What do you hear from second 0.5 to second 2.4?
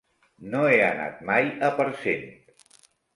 No he anat mai a Parcent.